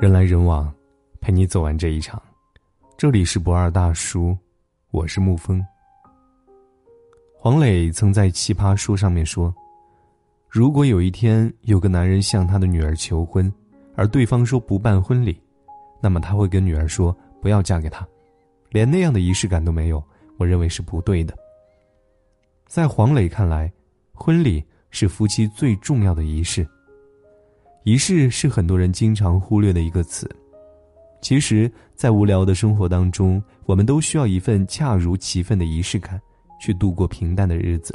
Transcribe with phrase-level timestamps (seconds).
[0.00, 0.72] 人来人往，
[1.20, 2.20] 陪你走完这一场。
[2.96, 4.36] 这里是不二大叔，
[4.90, 5.64] 我是沐风。
[7.36, 9.54] 黄磊曾在《奇葩说》上面说
[10.50, 13.52] ：“如果有一天有个男人向他的女儿求婚，
[13.94, 15.40] 而对方说不办婚礼，
[16.00, 18.06] 那么他会跟女儿说不要嫁给他，
[18.70, 20.02] 连那样的仪式感都没有。
[20.36, 21.34] 我认为是不对的。”
[22.66, 23.72] 在黄磊看来，
[24.12, 26.66] 婚礼是夫妻最重要的仪式。
[27.84, 30.28] 仪式是很多人经常忽略的一个词。
[31.20, 36.18] 其实，在无聊的生活当中，我们都需要一份恰如其分的仪式感，
[36.58, 37.94] 去度过平淡的日子。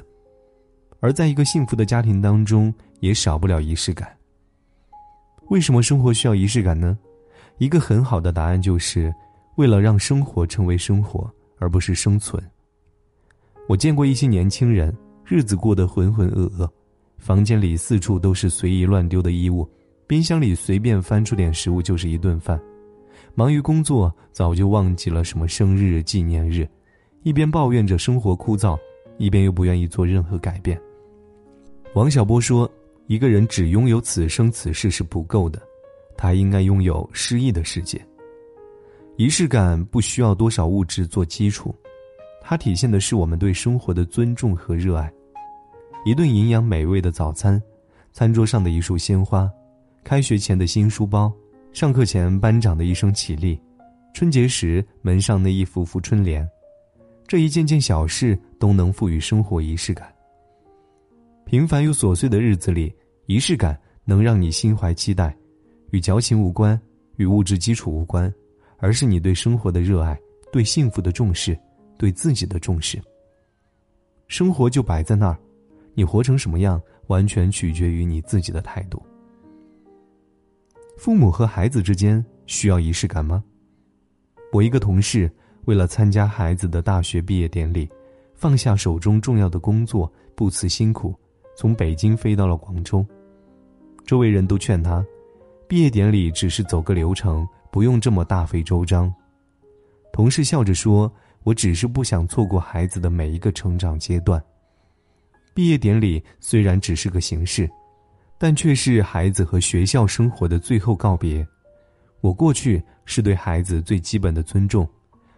[0.99, 4.15] 而在一个幸福的家庭当中，也少不了仪式感。
[5.49, 6.95] 为什么生活需要仪式感呢？
[7.57, 9.11] 一个很好的答案就是，
[9.55, 12.39] 为了让生活成为生活，而不是生存。
[13.67, 14.95] 我见过一些年轻人，
[15.25, 16.69] 日子过得浑浑噩噩，
[17.17, 19.67] 房间里四处都是随意乱丢的衣物。
[20.09, 22.59] 冰箱里随便翻出点食物就是一顿饭，
[23.35, 26.67] 忙于工作早就忘记了什么生日纪念日，
[27.21, 28.75] 一边抱怨着生活枯燥，
[29.19, 30.81] 一边又不愿意做任何改变。
[31.93, 32.67] 王小波说
[33.05, 35.61] ：“一个人只拥有此生此世是不够的，
[36.17, 38.03] 他应该拥有诗意的世界。
[39.15, 41.71] 仪式感不需要多少物质做基础，
[42.41, 45.13] 它体现的是我们对生活的尊重和热爱。
[46.03, 47.61] 一顿营养美味的早餐，
[48.11, 49.47] 餐桌上的一束鲜花。”
[50.09, 51.31] 开学前的新书包，
[51.71, 53.61] 上课前班长的一声起立，
[54.11, 56.49] 春节时门上那一幅幅春联，
[57.27, 60.11] 这一件件小事都能赋予生活仪式感。
[61.45, 62.91] 平凡又琐碎的日子里，
[63.27, 65.31] 仪式感能让你心怀期待，
[65.91, 66.81] 与矫情无关，
[67.17, 68.33] 与物质基础无关，
[68.79, 70.19] 而是你对生活的热爱，
[70.51, 71.55] 对幸福的重视，
[71.99, 72.99] 对自己的重视。
[74.27, 75.37] 生活就摆在那儿，
[75.93, 78.99] 你活成什么样，完全取决于你自己的态度。
[80.99, 83.41] 父母和孩子之间需要仪式感吗？
[84.51, 85.31] 我一个同事
[85.63, 87.87] 为了参加孩子的大学毕业典礼，
[88.35, 91.15] 放下手中重要的工作，不辞辛苦，
[91.55, 93.05] 从北京飞到了广州。
[94.05, 95.01] 周围人都劝他，
[95.69, 99.09] 毕业典礼只是走个流程，不用这么大费周章。
[100.11, 101.09] 同事笑着说
[101.43, 104.43] ：“我只是不想错过孩子的每一个成长阶段。
[105.53, 107.69] 毕业典礼虽然只是个形式。”
[108.39, 111.45] 但却是孩子和学校生活的最后告别。
[112.21, 114.89] 我过去是对孩子最基本的尊重，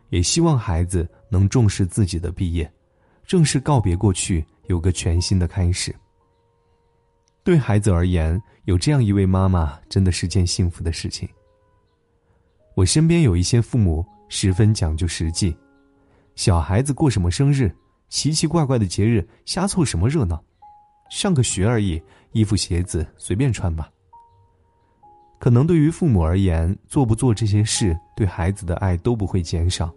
[0.09, 2.71] 也希望孩子能重视自己的毕业，
[3.25, 5.93] 正式告别过去，有个全新的开始。
[7.43, 11.27] 对孩子而言，有这样一位妈妈，真的是件幸福的事情。
[12.75, 15.55] 我身边有一些父母十分讲究实际，
[16.35, 17.75] 小孩子过什么生日，
[18.09, 20.41] 奇奇怪怪的节日，瞎凑什么热闹。
[21.09, 22.01] 上个学而已，
[22.31, 23.89] 衣服鞋子随便穿吧。
[25.39, 29.87] 可能对于父母而言，做不做这些事，对孩子的爱都不会减少；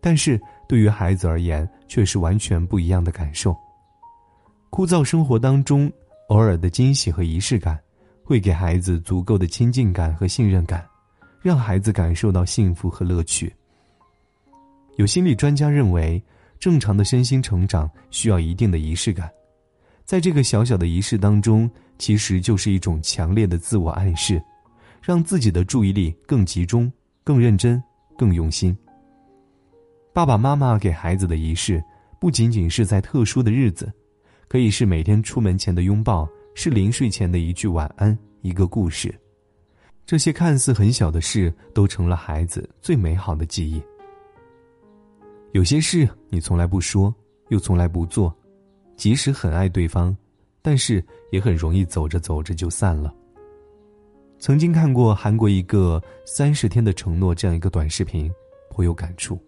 [0.00, 0.38] 但是
[0.68, 3.56] 对于孩子而言，却是完全不一样的感受。
[4.68, 5.90] 枯燥生活当中，
[6.28, 7.80] 偶尔的惊喜和仪式感，
[8.22, 10.86] 会给孩子足够的亲近感和信任感，
[11.40, 13.50] 让孩子感受到幸福和乐趣。
[14.96, 16.22] 有心理专家认为，
[16.58, 19.30] 正常的身心成长需要一定的仪式感。
[20.08, 24.42] 在这个小小的仪式当中，其实就是一种强烈的自我暗示，
[25.02, 26.90] 让自己的注意力更集中、
[27.22, 27.82] 更认真、
[28.16, 28.74] 更用心。
[30.14, 31.84] 爸爸妈妈给孩子的仪式，
[32.18, 33.92] 不仅仅是在特殊的日子，
[34.48, 39.14] 可以是每天出门前的拥抱，是临睡前的一句晚安，一个故事。
[40.06, 43.78] 这些看似很小的事，都成了孩子最美好的记忆。
[45.52, 47.14] 有些事你从来不说，
[47.50, 48.34] 又从来不做。
[48.98, 50.14] 即使很爱对方，
[50.60, 53.14] 但是也很容易走着走着就散了。
[54.38, 58.30] 曾经看过韩国一个三十天的承诺这样一个短视频，
[58.68, 59.38] 颇有感触。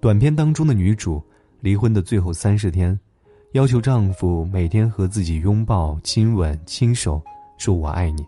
[0.00, 1.22] 短片当中的女主
[1.60, 2.98] 离婚的最后三十天，
[3.52, 7.22] 要求丈夫每天和自己拥抱、亲吻、亲手，
[7.58, 8.24] 说我爱你。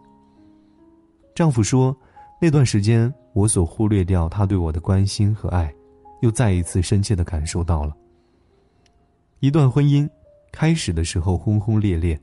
[1.35, 1.97] 丈夫说，
[2.41, 5.73] 那段时间我所忽略掉他对我的关心和爱，
[6.21, 7.97] 又再一次深切的感受到了。
[9.43, 10.09] 一段婚姻，
[10.53, 12.17] 开始的时候轰轰烈烈，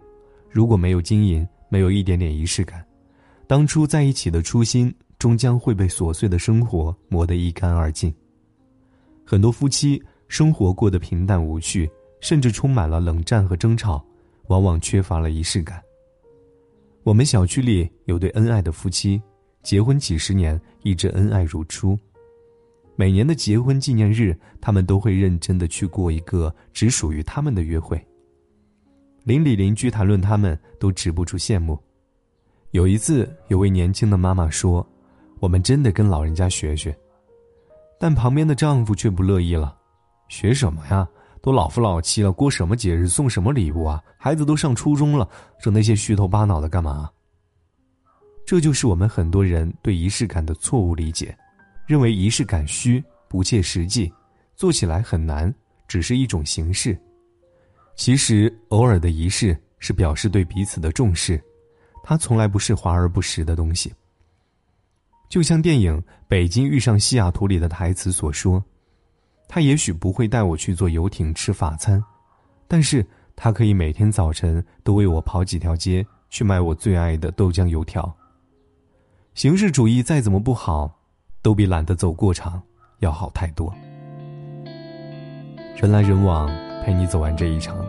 [0.50, 2.81] 如果没有经营，没有一点点仪式感，
[3.45, 8.13] 当初在一起的初心终将会被琐碎的生活磨得一干二净。
[9.25, 14.01] 很多夫妻生活过得平淡无趣，甚至充满了冷战和争吵，
[14.48, 15.83] 往往缺乏了仪式感。
[17.04, 19.21] 我们小区里有对恩爱的夫妻，
[19.62, 22.00] 结婚几十年，一直恩爱如初。
[23.00, 27.98] 每年的结婚纪念日，他们都会认真的去过一个只属于他们的约会。
[29.24, 31.80] 邻里邻居谈论他们，都止不住羡慕。
[32.72, 34.86] 有一次，有位年轻的妈妈说
[35.40, 36.94] ：“我们真的跟老人家学学。”
[37.98, 39.78] 但旁边的丈夫却不乐意了
[40.28, 41.07] ：“学什么呀？
[41.42, 44.04] 都老夫老妻了，过什么节日送什么礼物啊？
[44.18, 45.25] 孩子都上初中了，
[45.63, 47.10] 整那些虚头巴脑的干嘛？”
[48.45, 51.34] 这就是我们很多人对仪式感的错误理解，
[51.90, 54.14] 认为仪式感虚、不切实际，
[54.56, 55.52] 做起来很难，
[55.88, 56.96] 只是一种形式。
[57.96, 61.44] 其实，偶尔的仪式是表示对彼此的重视。
[62.04, 63.92] 它从来不是华而不实的东西。
[65.30, 68.64] 就像电影《北京遇上西雅图》里的台词所说
[69.50, 72.04] ：“他也许不会带我去坐游艇吃法餐，
[72.68, 73.04] 但是
[73.36, 78.16] 他可以每天早晨都为我跑几条街去买我最爱的豆浆油条。”
[79.34, 80.99] 形式主义再怎么不好，
[81.42, 82.62] 都比懒得走过场
[83.00, 83.74] 要好太多。
[85.76, 86.50] 人来人往，
[86.84, 87.86] 陪你走完这一场。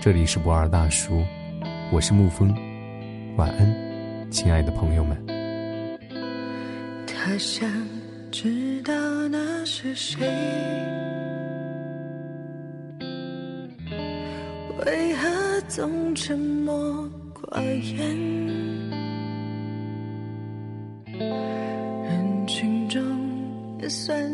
[0.00, 1.22] 这里是不二大叔，
[1.90, 2.54] 我是沐风。
[3.36, 5.16] 晚安，亲爱的朋友们。
[7.06, 7.66] 他想
[8.30, 8.92] 知道
[9.28, 10.26] 那是谁，
[14.84, 18.81] 为何总沉默寡言？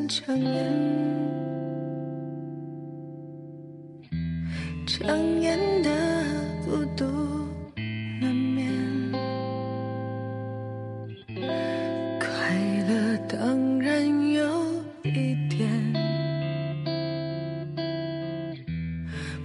[0.08, 0.64] 成颜
[4.86, 5.06] 强
[5.42, 5.90] 颜的
[6.64, 7.04] 孤独
[8.22, 8.66] 难免，
[12.18, 12.26] 快
[12.88, 14.02] 乐当然
[14.32, 14.42] 有
[15.02, 15.68] 一点。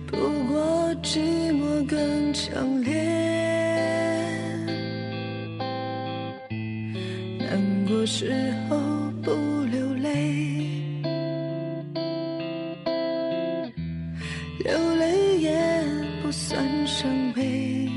[0.07, 0.15] 不
[0.47, 1.19] 过寂
[1.51, 2.93] 寞更强烈。
[7.37, 8.77] 难过时候
[9.21, 9.29] 不
[9.69, 9.82] 留。
[14.59, 15.51] 流泪也
[16.21, 17.89] 不算伤悲。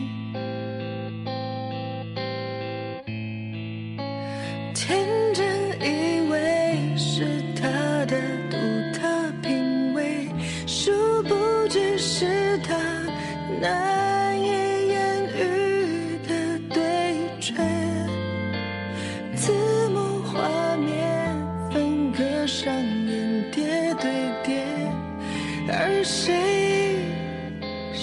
[4.75, 5.45] 天真
[5.81, 7.25] 以为是
[7.55, 7.69] 他
[8.07, 8.17] 的
[8.51, 8.57] 独
[8.93, 9.01] 特
[9.43, 10.29] 品味，
[10.67, 10.91] 殊
[11.25, 11.35] 不
[11.69, 12.75] 知是他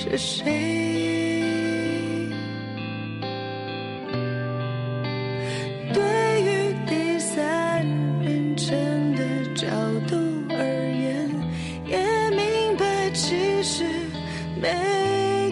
[0.04, 0.44] 是谁？
[5.94, 6.04] 对
[6.42, 7.86] 于第三
[8.22, 9.24] 人称的
[9.56, 9.66] 角
[10.10, 10.18] 度
[10.50, 10.60] 而
[10.92, 11.32] 言，
[11.88, 11.98] 也
[12.32, 13.86] 明白其实
[14.62, 14.70] 每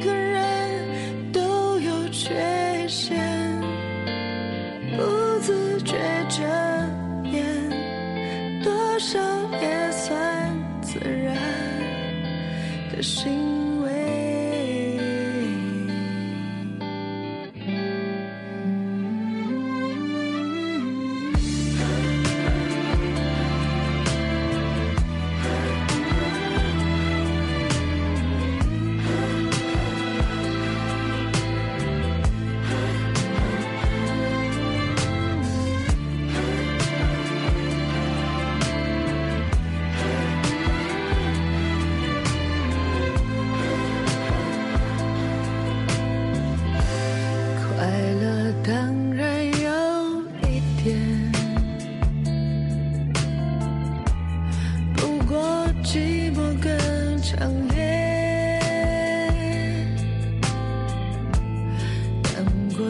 [0.03, 3.17] 个人都有缺陷，
[4.97, 5.95] 不自觉
[6.27, 6.43] 遮
[7.23, 7.45] 掩，
[8.61, 9.17] 多少
[9.61, 11.37] 也算自然。
[12.93, 13.31] 的心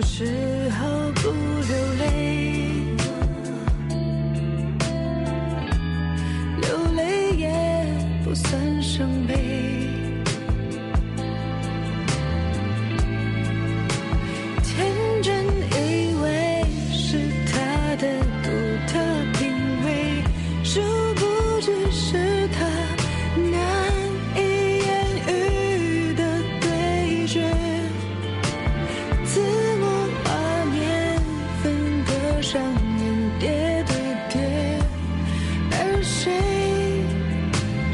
[0.01, 0.50] 是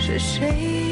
[0.07, 0.86] 是谁？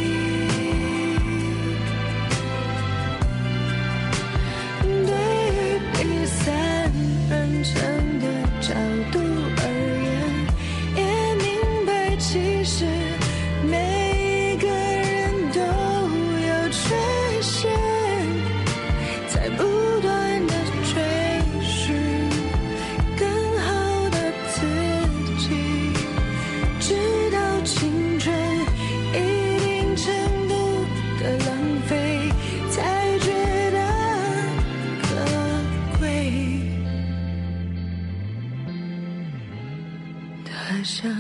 [40.85, 41.11] 想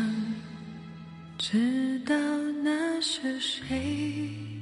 [1.39, 2.13] 知道
[2.63, 4.54] 那是谁。